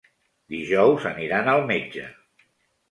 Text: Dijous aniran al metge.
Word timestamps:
Dijous 0.53 1.05
aniran 1.11 1.53
al 1.55 1.65
metge. 1.75 2.09